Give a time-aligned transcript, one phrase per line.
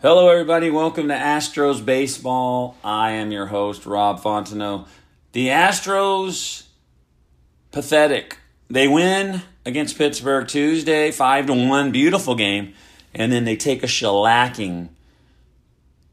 [0.00, 0.70] Hello, everybody.
[0.70, 2.76] Welcome to Astros Baseball.
[2.84, 4.86] I am your host, Rob Fontenot.
[5.32, 6.66] The Astros,
[7.72, 8.38] pathetic.
[8.70, 11.90] They win against Pittsburgh Tuesday, 5 to 1.
[11.90, 12.74] Beautiful game.
[13.12, 14.90] And then they take a shellacking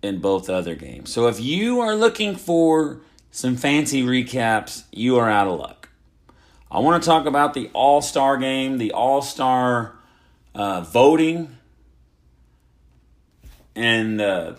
[0.01, 1.11] in both other games.
[1.11, 5.89] So if you are looking for some fancy recaps, you are out of luck.
[6.71, 9.93] I want to talk about the All Star game, the All Star
[10.55, 11.55] uh, voting
[13.75, 14.53] and uh,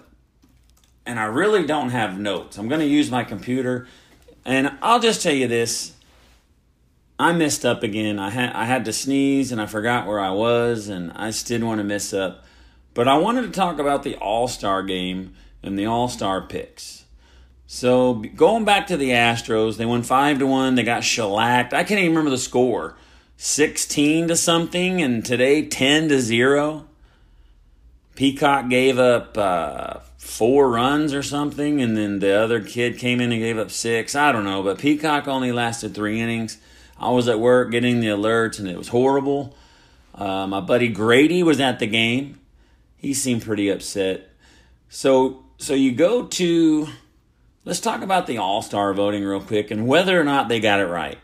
[1.04, 2.58] and I really don't have notes.
[2.58, 3.86] I'm going to use my computer,
[4.44, 5.92] and I'll just tell you this:
[7.18, 8.18] I messed up again.
[8.18, 11.46] I had I had to sneeze, and I forgot where I was, and I just
[11.46, 12.44] didn't want to mess up.
[12.94, 17.04] But I wanted to talk about the All Star game and the All Star picks.
[17.66, 20.76] So going back to the Astros, they won five to one.
[20.76, 21.74] They got shellacked.
[21.74, 22.96] I can't even remember the score,
[23.36, 26.86] sixteen to something, and today ten to zero.
[28.16, 33.30] Peacock gave up uh, four runs or something, and then the other kid came in
[33.30, 34.14] and gave up six.
[34.14, 36.58] I don't know, but Peacock only lasted three innings.
[36.98, 39.54] I was at work getting the alerts, and it was horrible.
[40.14, 42.40] Uh, my buddy Grady was at the game.
[42.96, 44.30] He seemed pretty upset.
[44.88, 46.88] So, so you go to.
[47.66, 50.80] Let's talk about the All Star voting real quick and whether or not they got
[50.80, 51.18] it right.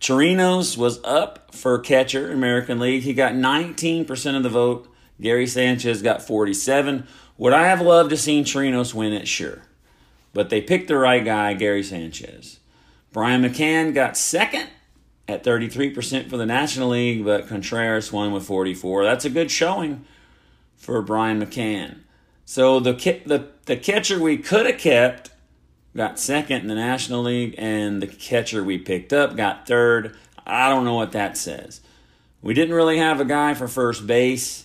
[0.00, 3.02] Chirinos was up for catcher, American League.
[3.02, 4.88] He got 19% of the vote.
[5.20, 7.06] Gary Sanchez got 47.
[7.38, 9.28] Would I have loved to seen Chirinos win it?
[9.28, 9.62] Sure.
[10.32, 12.58] But they picked the right guy, Gary Sanchez.
[13.12, 14.68] Brian McCann got second
[15.28, 19.04] at 33% for the National League, but Contreras won with 44.
[19.04, 20.04] That's a good showing
[20.76, 22.00] for Brian McCann.
[22.44, 22.92] So the
[23.24, 25.30] the the catcher we could have kept
[25.96, 30.16] got second in the National League, and the catcher we picked up got third.
[30.46, 31.80] I don't know what that says.
[32.42, 34.63] We didn't really have a guy for first base.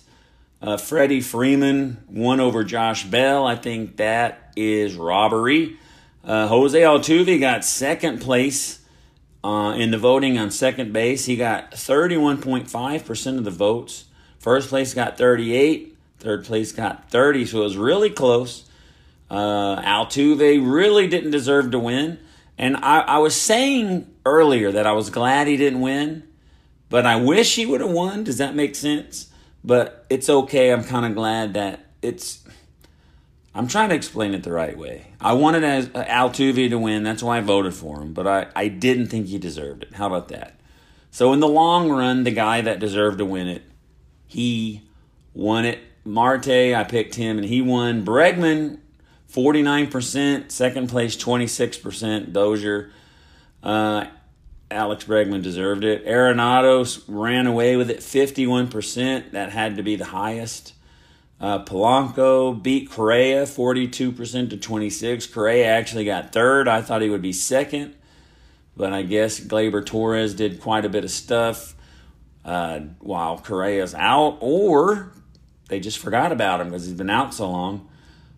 [0.62, 3.46] Uh, Freddie Freeman won over Josh Bell.
[3.46, 5.78] I think that is robbery.
[6.22, 8.80] Uh, Jose Altuve got second place
[9.42, 11.24] uh, in the voting on second base.
[11.24, 14.04] He got 31.5% of the votes.
[14.38, 15.96] First place got 38.
[16.18, 17.46] Third place got 30.
[17.46, 18.68] So it was really close.
[19.30, 22.18] Uh, Altuve really didn't deserve to win.
[22.58, 26.24] And I, I was saying earlier that I was glad he didn't win,
[26.90, 28.24] but I wish he would have won.
[28.24, 29.29] Does that make sense?
[29.64, 30.72] But it's okay.
[30.72, 32.44] I'm kind of glad that it's.
[33.54, 35.08] I'm trying to explain it the right way.
[35.20, 37.02] I wanted as uh, Altuve to win.
[37.02, 38.12] That's why I voted for him.
[38.12, 39.94] But I, I didn't think he deserved it.
[39.94, 40.58] How about that?
[41.10, 43.62] So in the long run, the guy that deserved to win it,
[44.26, 44.82] he
[45.34, 45.80] won it.
[46.04, 48.04] Marte, I picked him, and he won.
[48.04, 48.78] Bregman,
[49.30, 50.50] 49%.
[50.50, 52.32] Second place, 26%.
[52.32, 52.92] Dozier.
[53.62, 54.06] Uh,
[54.70, 56.06] Alex Bregman deserved it.
[56.06, 59.32] Arenado ran away with it 51%.
[59.32, 60.74] That had to be the highest.
[61.40, 65.26] Uh, Polanco beat Correa 42% to 26.
[65.26, 66.68] Correa actually got third.
[66.68, 67.96] I thought he would be second,
[68.76, 71.74] but I guess Gleyber Torres did quite a bit of stuff
[72.44, 75.12] uh, while Correa's out, or
[75.68, 77.88] they just forgot about him because he's been out so long.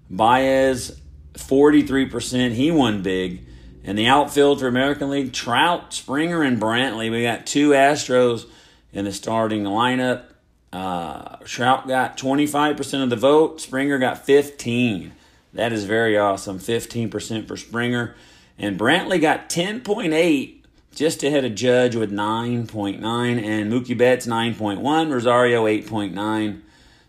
[0.08, 1.00] Baez
[1.34, 2.52] 43%.
[2.52, 3.46] He won big.
[3.84, 7.10] In the outfield for American League, Trout, Springer, and Brantley.
[7.10, 8.46] We got two Astros
[8.92, 10.24] in the starting lineup.
[10.72, 13.60] Uh, Trout got 25% of the vote.
[13.60, 15.12] Springer got 15.
[15.52, 16.58] That is very awesome.
[16.58, 18.14] 15% for Springer.
[18.58, 20.62] And Brantley got 10.8,
[20.94, 23.02] just ahead of Judge with 9.9.
[23.02, 25.10] And Mookie Betts 9.1.
[25.10, 26.60] Rosario 8.9.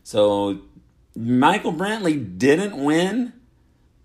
[0.03, 0.59] So
[1.15, 3.33] Michael Brantley didn't win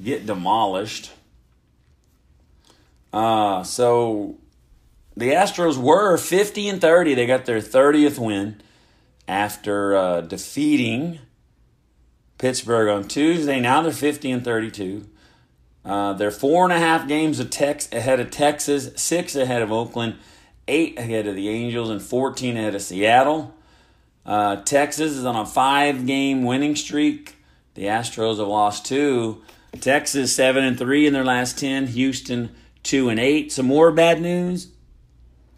[0.00, 1.10] get demolished.
[3.12, 4.36] Uh, so
[5.16, 7.14] the Astros were 50 and 30.
[7.14, 8.60] They got their 30th win
[9.26, 11.18] after uh, defeating
[12.42, 13.60] Pittsburgh on Tuesday.
[13.60, 15.06] Now they're 50 and 32.
[15.84, 19.70] Uh, they're four and a half games of tex- ahead of Texas, six ahead of
[19.70, 20.16] Oakland,
[20.66, 23.54] eight ahead of the Angels, and 14 ahead of Seattle.
[24.26, 27.36] Uh, Texas is on a five game winning streak.
[27.74, 29.40] The Astros have lost two.
[29.80, 31.86] Texas seven and three in their last ten.
[31.86, 32.50] Houston
[32.82, 33.52] two and eight.
[33.52, 34.66] Some more bad news.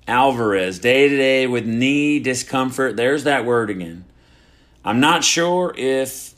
[0.06, 2.96] Alvarez day to day with knee discomfort.
[2.96, 4.04] There's that word again.
[4.84, 6.34] I'm not sure if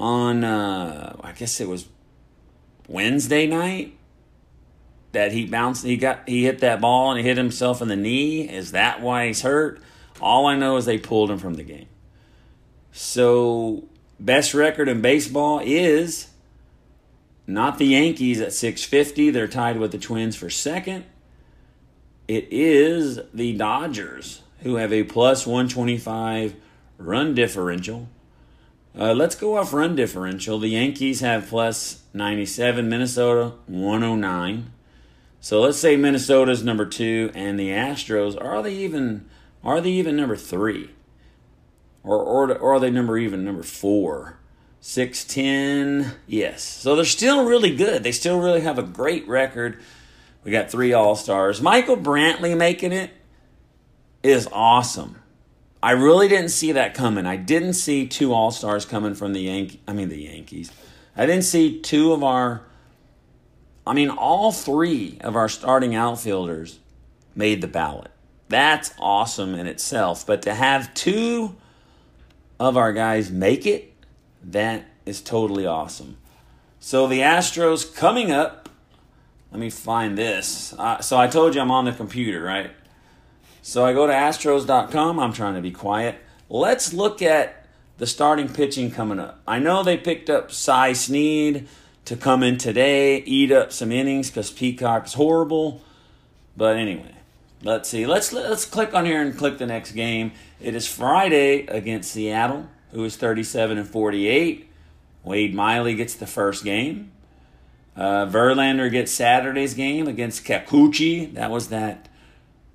[0.00, 1.86] on uh, I guess it was
[2.88, 3.96] Wednesday night
[5.12, 7.96] that he bounced he got he hit that ball and he hit himself in the
[7.96, 8.48] knee.
[8.48, 9.80] Is that why he's hurt?
[10.20, 11.86] All I know is they pulled him from the game.
[12.92, 13.88] So
[14.18, 16.28] best record in baseball is
[17.46, 19.30] not the Yankees at 650.
[19.30, 21.04] They're tied with the Twins for second.
[22.26, 26.54] It is the Dodgers who have a plus 125
[26.98, 28.08] run differential.
[28.98, 30.58] Uh, let's go off run differential.
[30.58, 34.72] The Yankees have plus 97, Minnesota 109.
[35.40, 39.26] So let's say Minnesota's number two, and the Astros are they even
[39.64, 40.90] are they even number three,
[42.04, 44.38] or or, or are they number even number four?
[44.82, 46.62] Six ten, yes.
[46.62, 48.02] So they're still really good.
[48.02, 49.80] They still really have a great record.
[50.44, 51.62] We got three All Stars.
[51.62, 53.10] Michael Brantley making it
[54.22, 55.19] is awesome.
[55.82, 57.26] I really didn't see that coming.
[57.26, 59.80] I didn't see two All Stars coming from the Yankee.
[59.88, 60.70] I mean the Yankees.
[61.16, 62.62] I didn't see two of our.
[63.86, 66.78] I mean, all three of our starting outfielders
[67.34, 68.10] made the ballot.
[68.48, 70.26] That's awesome in itself.
[70.26, 71.56] But to have two
[72.58, 73.94] of our guys make it,
[74.44, 76.18] that is totally awesome.
[76.78, 78.68] So the Astros coming up.
[79.50, 80.72] Let me find this.
[80.74, 82.70] Uh, so I told you I'm on the computer, right?
[83.62, 85.18] So I go to Astros.com.
[85.18, 86.16] I'm trying to be quiet.
[86.48, 87.66] Let's look at
[87.98, 89.40] the starting pitching coming up.
[89.46, 91.68] I know they picked up Cy Sneed
[92.06, 95.82] to come in today, eat up some innings because Peacock's horrible.
[96.56, 97.14] But anyway,
[97.62, 98.06] let's see.
[98.06, 100.32] Let's let's click on here and click the next game.
[100.60, 104.68] It is Friday against Seattle, who is 37 and 48.
[105.22, 107.12] Wade Miley gets the first game.
[107.94, 111.34] Uh, Verlander gets Saturday's game against Kikuchi.
[111.34, 112.08] That was that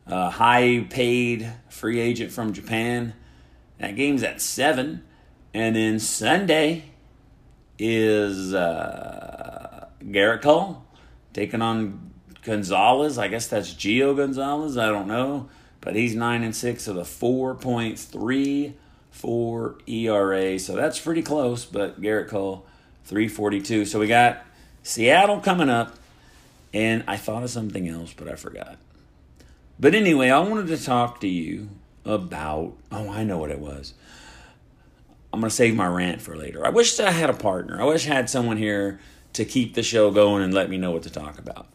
[0.07, 3.13] uh, high paid free agent from Japan.
[3.79, 5.03] That game's at 7.
[5.53, 6.85] And then Sunday
[7.79, 10.83] is uh, Gerrit Cole
[11.33, 12.11] taking on
[12.43, 13.17] Gonzalez.
[13.17, 14.77] I guess that's Gio Gonzalez.
[14.77, 15.49] I don't know.
[15.81, 18.73] But he's 9 and 6 with a 4.34
[19.87, 20.59] ERA.
[20.59, 21.65] So that's pretty close.
[21.65, 22.65] But Gerrit Cole,
[23.05, 23.85] 342.
[23.85, 24.43] So we got
[24.83, 25.97] Seattle coming up.
[26.73, 28.77] And I thought of something else, but I forgot.
[29.79, 31.69] But anyway, I wanted to talk to you
[32.03, 32.73] about.
[32.91, 33.93] Oh, I know what it was.
[35.33, 36.65] I'm going to save my rant for later.
[36.65, 37.81] I wish I had a partner.
[37.81, 39.01] I wish I had someone here
[39.33, 41.67] to keep the show going and let me know what to talk about.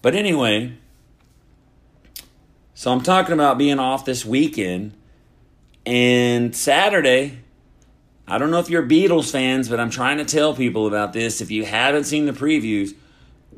[0.00, 0.72] But anyway,
[2.72, 4.94] so I'm talking about being off this weekend.
[5.84, 7.40] And Saturday,
[8.26, 11.42] I don't know if you're Beatles fans, but I'm trying to tell people about this.
[11.42, 12.94] If you haven't seen the previews,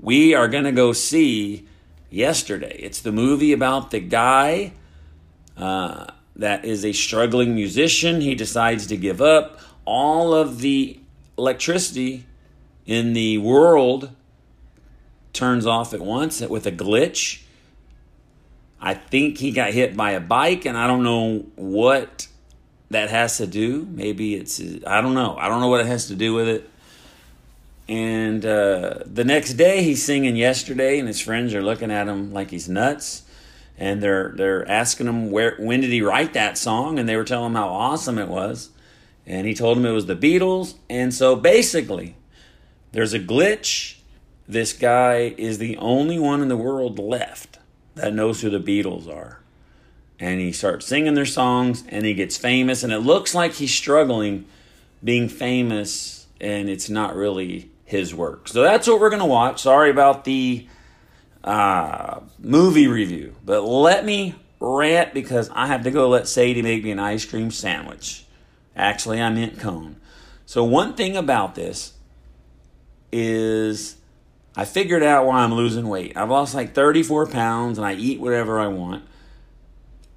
[0.01, 1.69] we are going to go see
[2.17, 2.77] yesterday.
[2.81, 4.73] It's the movie about the guy
[5.57, 8.21] uh, that is a struggling musician.
[8.21, 10.99] He decides to give up all of the
[11.39, 12.27] electricity
[12.87, 14.11] in the world
[15.33, 17.43] turns off at once with a glitch.
[18.81, 22.29] I think he got hit by a bike, and I don't know what
[22.91, 23.87] that has to do.
[23.91, 25.37] Maybe it's, I don't know.
[25.37, 26.71] I don't know what it has to do with it.
[27.89, 32.33] And uh, the next day, he's singing "Yesterday," and his friends are looking at him
[32.33, 33.23] like he's nuts.
[33.79, 37.25] And they're they're asking him where when did he write that song, and they were
[37.25, 38.71] telling him how awesome it was.
[39.27, 40.75] And he told them it was the Beatles.
[40.89, 42.17] And so basically,
[42.93, 43.99] there's a glitch.
[44.49, 47.59] This guy is the only one in the world left
[47.97, 49.41] that knows who the Beatles are.
[50.19, 52.83] And he starts singing their songs, and he gets famous.
[52.83, 54.47] And it looks like he's struggling
[55.05, 58.49] being famous, and it's not really his work.
[58.49, 59.63] So that's what we're going to watch.
[59.63, 60.67] Sorry about the
[61.43, 66.85] uh, movie review, but let me rant because I have to go let Sadie make
[66.85, 68.27] me an ice cream sandwich.
[68.75, 69.97] Actually, I meant cone.
[70.45, 71.95] So, one thing about this
[73.13, 73.97] is
[74.57, 76.17] I figured out why I'm losing weight.
[76.17, 79.05] I've lost like 34 pounds and I eat whatever I want.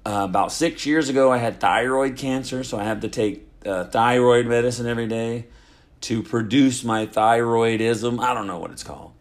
[0.04, 3.84] Uh, about six years ago, I had thyroid cancer, so I have to take uh,
[3.84, 5.46] thyroid medicine every day
[6.02, 8.20] to produce my thyroidism.
[8.20, 9.12] I don't know what it's called.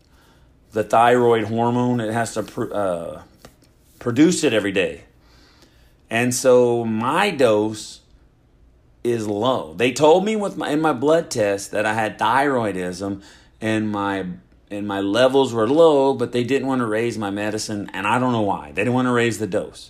[0.72, 3.22] The thyroid hormone, it has to pr- uh,
[4.00, 5.04] produce it every day.
[6.10, 8.02] And so my dose
[9.04, 9.74] is low.
[9.74, 13.24] They told me with my in my blood test that I had thyroidism
[13.62, 14.26] and my
[14.72, 18.20] and my levels were low, but they didn't want to raise my medicine, and I
[18.20, 18.72] don't know why.
[18.72, 19.90] They didn't want to raise the dose.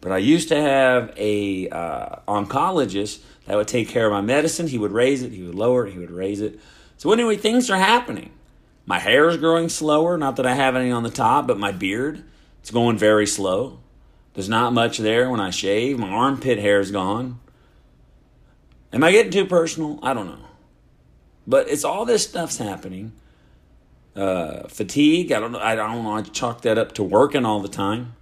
[0.00, 4.68] But I used to have a uh, oncologist that would take care of my medicine.
[4.68, 6.60] He would raise it, he would lower it, he would raise it.
[6.96, 8.30] So anyway, things are happening.
[8.86, 10.16] My hair is growing slower.
[10.16, 12.22] Not that I have any on the top, but my beard,
[12.60, 13.80] it's going very slow.
[14.34, 15.98] There's not much there when I shave.
[15.98, 17.40] My armpit hair is gone.
[18.92, 19.98] Am I getting too personal?
[20.00, 20.46] I don't know.
[21.44, 23.10] But it's all this stuff's happening.
[24.14, 25.32] Uh, fatigue.
[25.32, 25.58] I don't know.
[25.58, 26.12] I don't know.
[26.12, 28.14] I chalk that up to working all the time,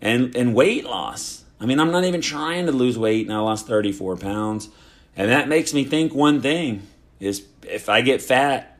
[0.00, 1.44] and and weight loss.
[1.60, 4.68] I mean, I'm not even trying to lose weight, and I lost 34 pounds,
[5.16, 6.86] and that makes me think one thing
[7.18, 8.78] is if I get fat,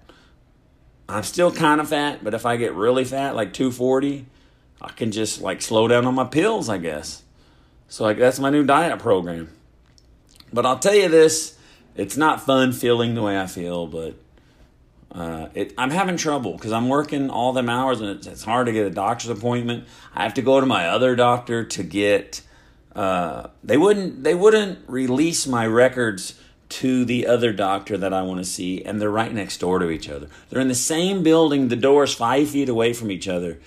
[1.08, 4.26] I'm still kind of fat, but if I get really fat, like 240,
[4.82, 7.22] I can just like slow down on my pills, I guess.
[7.88, 9.48] So like that's my new diet program.
[10.52, 11.58] But I'll tell you this,
[11.94, 14.14] it's not fun feeling the way I feel, but
[15.12, 18.66] uh, it, I'm having trouble because I'm working all them hours and it's, it's, hard
[18.66, 19.86] to get a doctor's appointment.
[20.14, 22.42] I have to go to my other doctor to get.
[22.96, 24.24] Uh, they wouldn't.
[24.24, 29.00] They wouldn't release my records to the other doctor that I want to see, and
[29.00, 30.28] they're right next door to each other.
[30.48, 31.68] They're in the same building.
[31.68, 33.60] The door's five feet away from each other,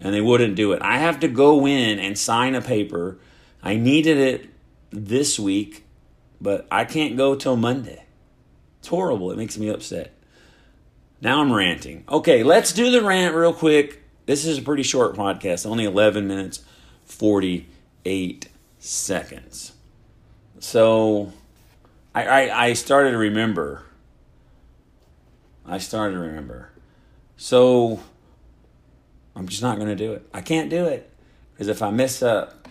[0.00, 0.82] and they wouldn't do it.
[0.82, 3.18] I have to go in and sign a paper.
[3.62, 4.50] I needed it
[4.90, 5.84] this week,
[6.40, 8.04] but I can't go till Monday.
[8.80, 9.30] It's horrible.
[9.30, 10.12] It makes me upset.
[11.20, 12.02] Now I'm ranting.
[12.08, 14.02] Okay, let's do the rant real quick.
[14.26, 16.64] This is a pretty short podcast, only 11 minutes,
[17.04, 18.48] 48
[18.82, 19.72] seconds.
[20.58, 21.32] So
[22.14, 23.84] I, I, I started to remember.
[25.64, 26.70] I started to remember.
[27.36, 28.00] So
[29.34, 30.28] I'm just not going to do it.
[30.34, 31.08] I can't do it.
[31.52, 32.68] Because if I mess up,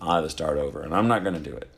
[0.00, 1.68] I'll have to start over, and I'm not going to do it.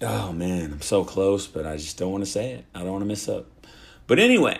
[0.00, 2.64] Oh man, I'm so close, but I just don't want to say it.
[2.74, 3.46] I don't want to mess up.
[4.06, 4.58] But anyway,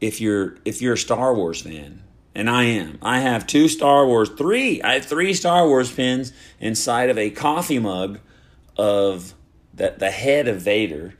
[0.00, 2.02] if you're if you're a Star Wars fan,
[2.34, 4.82] and I am, I have two Star Wars, three.
[4.82, 8.20] I have three Star Wars pins inside of a coffee mug
[8.76, 9.34] of
[9.74, 11.14] the the head of Vader.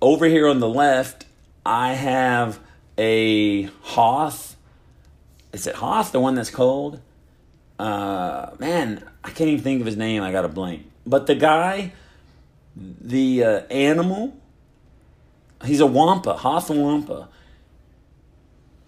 [0.00, 1.26] Over here on the left,
[1.64, 2.60] I have
[2.98, 4.56] a Hoth.
[5.52, 7.00] Is it Hoth, the one that's cold?
[7.78, 10.22] uh, man, I can't even think of his name.
[10.22, 10.90] I got a blank.
[11.06, 11.92] But the guy,
[12.74, 14.36] the uh, animal,
[15.64, 17.28] he's a wampa, Hoth Wampa.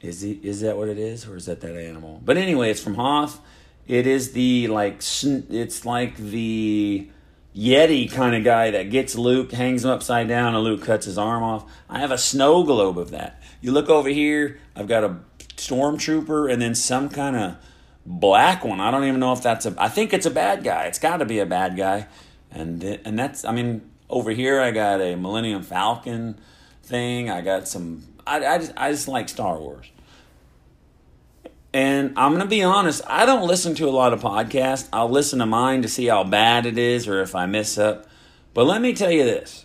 [0.00, 0.40] Is he?
[0.42, 2.20] Is that what it is, or is that that animal?
[2.24, 3.40] But anyway, it's from Hoth.
[3.86, 7.08] It is the like it's like the
[7.56, 11.18] Yeti kind of guy that gets Luke, hangs him upside down, and Luke cuts his
[11.18, 11.64] arm off.
[11.88, 13.42] I have a snow globe of that.
[13.60, 14.60] You look over here.
[14.76, 15.16] I've got a
[15.56, 17.56] stormtrooper, and then some kind of
[18.06, 18.80] black one.
[18.80, 19.74] I don't even know if that's a.
[19.78, 20.84] I think it's a bad guy.
[20.84, 22.06] It's got to be a bad guy,
[22.50, 23.44] and and that's.
[23.44, 26.38] I mean, over here I got a Millennium Falcon
[26.82, 27.30] thing.
[27.30, 28.04] I got some.
[28.28, 29.86] I I just I just like Star Wars.
[31.72, 34.88] And I'm going to be honest, I don't listen to a lot of podcasts.
[34.90, 38.08] I'll listen to mine to see how bad it is or if I mess up.
[38.54, 39.64] But let me tell you this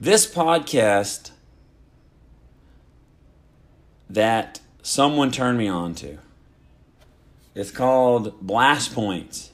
[0.00, 1.30] this podcast
[4.08, 6.18] that someone turned me on to
[7.54, 9.52] it's called Blast Points.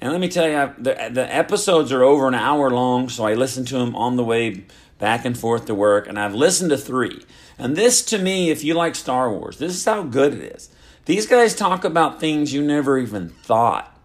[0.00, 3.34] And let me tell you, the, the episodes are over an hour long, so I
[3.34, 4.64] listen to them on the way
[5.02, 7.24] back and forth to work, and I've listened to three.
[7.58, 10.68] And this, to me, if you like Star Wars, this is how good it is.
[11.06, 13.98] These guys talk about things you never even thought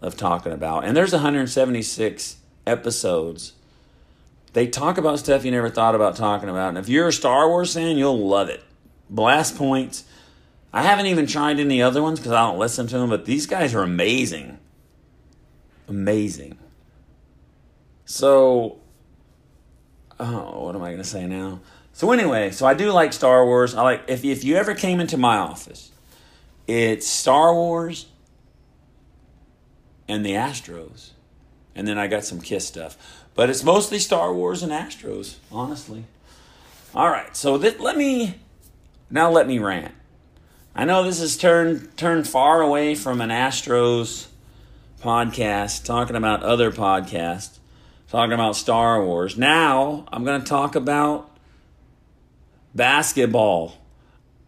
[0.00, 0.84] of talking about.
[0.84, 2.36] And there's 176
[2.68, 3.54] episodes.
[4.52, 6.68] They talk about stuff you never thought about talking about.
[6.68, 8.62] And if you're a Star Wars fan, you'll love it.
[9.10, 10.04] Blast Points.
[10.72, 13.46] I haven't even tried any other ones because I don't listen to them, but these
[13.46, 14.60] guys are amazing.
[15.88, 16.58] Amazing.
[18.04, 18.78] So,
[20.20, 21.60] oh, what am I going to say now?
[21.92, 23.74] So anyway, so I do like Star Wars.
[23.74, 25.90] I like if if you ever came into my office,
[26.66, 28.06] it's Star Wars
[30.06, 31.10] and the Astros.
[31.74, 33.24] And then I got some Kiss stuff.
[33.34, 36.04] But it's mostly Star Wars and Astros, honestly.
[36.94, 38.36] All right, so let me
[39.10, 39.94] now let me rant.
[40.74, 44.26] I know this has turned turned far away from an Astros
[45.02, 47.58] podcast, talking about other podcasts,
[48.08, 49.36] talking about Star Wars.
[49.36, 51.30] Now I'm going to talk about
[52.74, 53.74] basketball.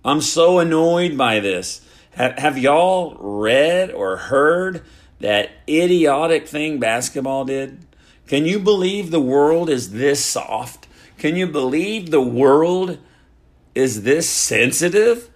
[0.05, 1.87] I'm so annoyed by this.
[2.12, 4.83] Have, have y'all read or heard
[5.21, 7.85] that idiotic thing basketball did?
[8.26, 10.87] Can you believe the world is this soft?
[11.19, 12.99] Can you believe the world
[13.75, 15.29] is this sensitive?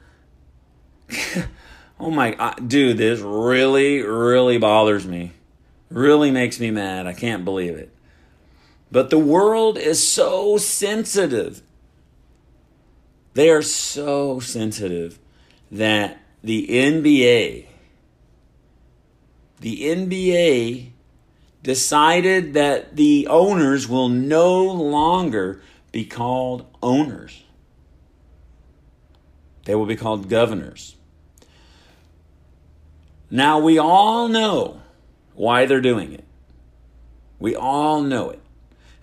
[2.00, 5.32] oh my, uh, dude, this really, really bothers me.
[5.90, 7.06] Really makes me mad.
[7.06, 7.94] I can't believe it.
[8.94, 11.62] But the world is so sensitive.
[13.32, 15.18] They are so sensitive
[15.72, 17.66] that the NBA
[19.58, 20.90] the NBA
[21.64, 25.60] decided that the owners will no longer
[25.90, 27.42] be called owners.
[29.64, 30.94] They will be called governors.
[33.28, 34.82] Now, we all know
[35.34, 36.24] why they're doing it.
[37.40, 38.43] We all know it.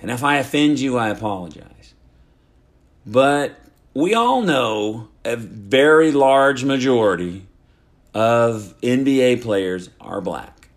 [0.02, 1.94] And if I offend you, I apologize.
[3.06, 3.60] But
[3.94, 7.46] we all know a very large majority
[8.14, 10.70] of NBA players are black.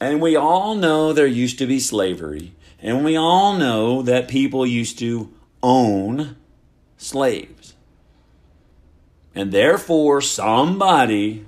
[0.00, 2.54] And we all know there used to be slavery.
[2.80, 5.32] And we all know that people used to
[5.62, 6.36] own
[6.96, 7.74] slaves.
[9.34, 11.44] And therefore, somebody,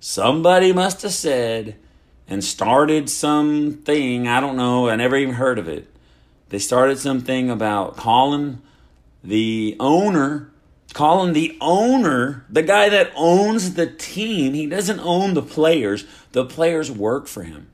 [0.00, 1.76] somebody must have said
[2.26, 5.86] and started something, I don't know, I never even heard of it.
[6.50, 8.60] They started something about calling
[9.24, 10.50] the owner
[10.92, 16.04] calling the owner, the guy that owns the team, he doesn't own the players.
[16.32, 17.68] The players work for him.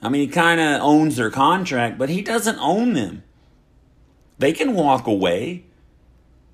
[0.00, 3.24] I mean, he kind of owns their contract, but he doesn't own them.
[4.38, 5.64] They can walk away.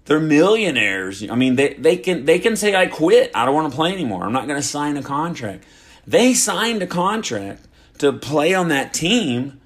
[0.06, 1.28] They're millionaires.
[1.28, 3.30] I mean, they, they can they can say I quit.
[3.34, 4.24] I don't want to play anymore.
[4.24, 5.64] I'm not going to sign a contract.
[6.06, 7.66] They signed a contract
[7.98, 9.60] to play on that team,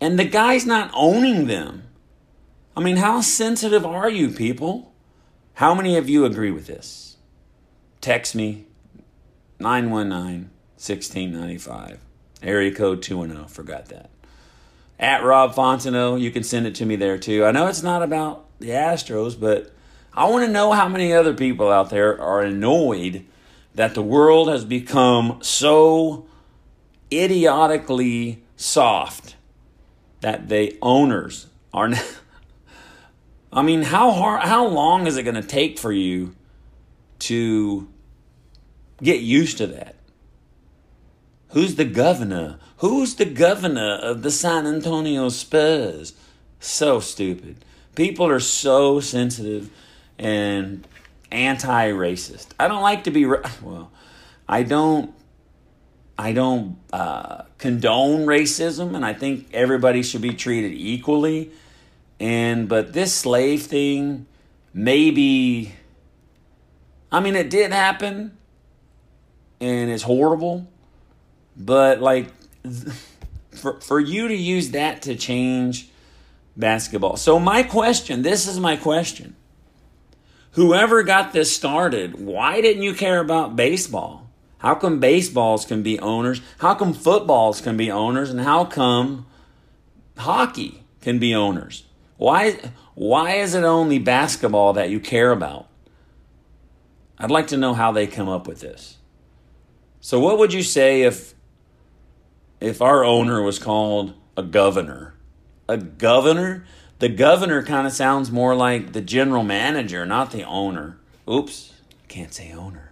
[0.00, 1.84] and the guy's not owning them.
[2.76, 4.94] I mean, how sensitive are you, people?
[5.54, 7.16] How many of you agree with this?
[8.00, 8.66] Text me
[9.58, 12.00] 919 1695.
[12.42, 13.48] Area code 210.
[13.48, 14.10] Forgot that.
[14.98, 17.44] At Rob Fontenot, you can send it to me there too.
[17.44, 19.72] I know it's not about the Astros, but
[20.14, 23.26] I want to know how many other people out there are annoyed
[23.74, 26.26] that the world has become so
[27.12, 29.36] idiotically soft
[30.20, 32.02] that the owners are now.
[33.52, 36.36] I mean, how hard, how long is it going to take for you
[37.20, 37.88] to
[39.02, 39.96] get used to that?
[41.48, 42.60] Who's the governor?
[42.76, 46.14] Who's the governor of the San Antonio Spurs?
[46.60, 47.64] So stupid.
[47.96, 49.68] People are so sensitive
[50.18, 50.86] and
[51.32, 52.48] anti-racist.
[52.58, 53.26] I don't like to be
[53.62, 53.90] well.
[54.48, 55.12] I don't.
[56.20, 61.50] I don't uh, condone racism, and I think everybody should be treated equally.
[62.20, 64.26] And but this slave thing,
[64.74, 65.72] maybe
[67.10, 68.36] I mean it did happen
[69.62, 70.68] and it's horrible,
[71.56, 72.28] but like
[73.52, 75.88] for for you to use that to change
[76.54, 77.16] basketball.
[77.16, 79.36] So my question, this is my question.
[80.52, 84.19] Whoever got this started, why didn't you care about baseball?
[84.60, 86.42] How come baseballs can be owners?
[86.58, 88.30] How come footballs can be owners?
[88.30, 89.26] And how come
[90.18, 91.84] hockey can be owners?
[92.18, 92.58] Why,
[92.94, 95.66] why is it only basketball that you care about?
[97.18, 98.98] I'd like to know how they come up with this.
[100.02, 101.34] So, what would you say if,
[102.60, 105.14] if our owner was called a governor?
[105.68, 106.66] A governor?
[106.98, 110.98] The governor kind of sounds more like the general manager, not the owner.
[111.28, 111.72] Oops,
[112.08, 112.89] can't say owner.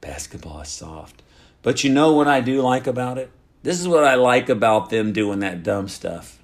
[0.00, 1.22] Basketball is soft.
[1.62, 3.30] But you know what I do like about it?
[3.62, 6.40] This is what I like about them doing that dumb stuff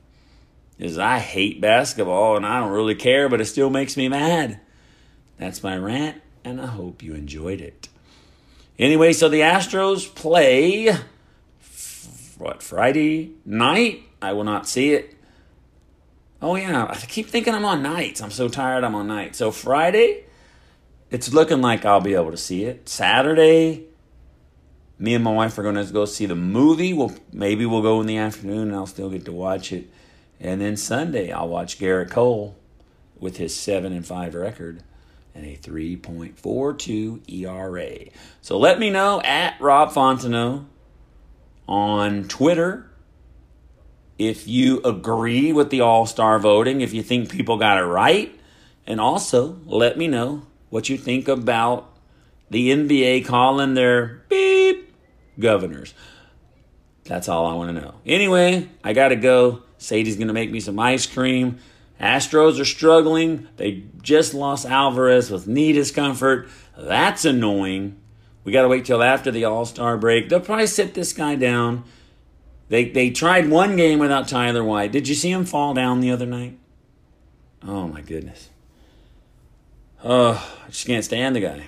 [0.79, 4.61] is I hate basketball and I don't really care, but it still makes me mad.
[5.39, 7.89] That's my rant, and I hope you enjoyed it.
[8.79, 10.95] Anyway, so the Astros play
[12.39, 14.03] what Friday night.
[14.21, 15.15] I will not see it.
[16.41, 18.21] Oh yeah, I keep thinking I'm on nights.
[18.21, 18.85] I'm so tired.
[18.85, 19.39] I'm on nights.
[19.39, 20.25] So Friday,
[21.11, 22.89] it's looking like I'll be able to see it.
[22.89, 23.85] Saturday,
[24.99, 26.93] me and my wife are going to go see the movie.
[26.93, 29.89] We'll maybe we'll go in the afternoon and I'll still get to watch it.
[30.41, 32.57] And then Sunday, I'll watch Gerrit Cole
[33.19, 34.83] with his seven and five record
[35.35, 38.11] and a 3.42 ERA.
[38.41, 40.65] So let me know at Rob Fontenot
[41.69, 42.91] on Twitter
[44.19, 48.39] if you agree with the All Star voting, if you think people got it right,
[48.87, 51.91] and also let me know what you think about
[52.51, 54.95] the NBA calling their beep
[55.39, 55.95] governors.
[57.05, 57.95] That's all I want to know.
[58.05, 59.63] Anyway, I got to go.
[59.79, 61.59] Sadie's going to make me some ice cream.
[62.01, 63.49] Astros are struggling.
[63.57, 66.49] They just lost Alvarez with knee discomfort.
[66.77, 67.99] That's annoying.
[68.45, 70.29] We got to wait till after the All Star break.
[70.29, 71.85] They'll probably sit this guy down.
[72.69, 74.93] They they tried one game without Tyler White.
[74.93, 76.59] Did you see him fall down the other night?
[77.63, 78.51] Oh my goodness.
[80.09, 81.67] Oh, I just can't stand the guy.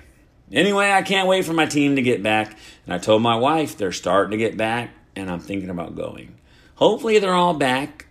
[0.52, 2.56] Anyway, I can't wait for my team to get back.
[2.84, 6.38] And I told my wife they're starting to get back, and I'm thinking about going.
[6.76, 8.06] Hopefully, they're all back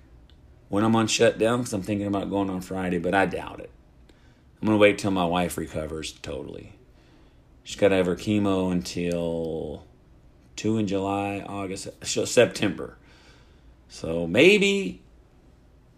[0.67, 3.71] when I'm on shutdown because I'm thinking about going on Friday, but I doubt it.
[4.61, 6.73] I'm going to wait till my wife recovers totally.
[7.63, 9.85] She's got to have her chemo until
[10.57, 12.97] two in July, August, September.
[13.87, 15.01] So maybe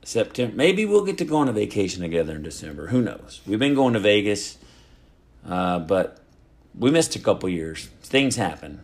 [0.03, 0.55] September.
[0.55, 2.87] Maybe we'll get to go on a vacation together in December.
[2.87, 3.41] Who knows?
[3.45, 4.57] We've been going to Vegas,
[5.45, 6.19] uh, but
[6.77, 7.87] we missed a couple years.
[8.01, 8.81] Things happen,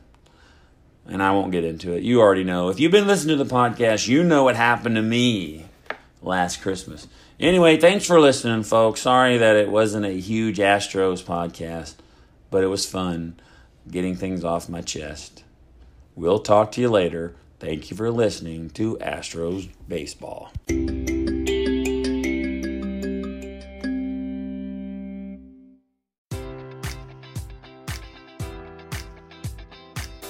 [1.08, 2.04] and I won't get into it.
[2.04, 2.70] You already know.
[2.70, 5.66] If you've been listening to the podcast, you know what happened to me
[6.22, 7.08] last Christmas.
[7.40, 9.02] Anyway, thanks for listening, folks.
[9.02, 11.96] Sorry that it wasn't a huge Astros podcast,
[12.50, 13.40] but it was fun
[13.90, 15.44] getting things off my chest.
[16.16, 17.36] We'll talk to you later.
[17.60, 20.52] Thank you for listening to Astros Baseball.